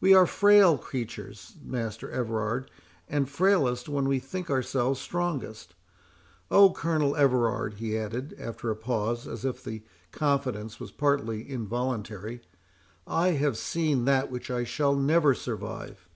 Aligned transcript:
"We 0.00 0.14
are 0.14 0.24
frail 0.24 0.78
creatures, 0.78 1.56
Master 1.60 2.08
Everard, 2.08 2.70
and 3.08 3.28
frailest 3.28 3.88
when 3.88 4.06
we 4.06 4.20
think 4.20 4.48
ourselves 4.48 5.00
strongest. 5.00 5.74
Oh, 6.48 6.70
Colonel 6.72 7.16
Everard," 7.16 7.74
he 7.74 7.98
added, 7.98 8.36
after 8.38 8.70
a 8.70 8.76
pause, 8.76 9.26
and 9.26 9.32
as 9.32 9.44
if 9.44 9.64
the 9.64 9.82
confidence 10.12 10.78
was 10.78 10.92
partly 10.92 11.50
involuntary, 11.50 12.40
"I 13.04 13.30
have 13.30 13.56
seen 13.58 14.04
that 14.04 14.30
which 14.30 14.48
I 14.48 14.62
shall 14.62 14.94
never 14.94 15.34
survive!" 15.34 16.08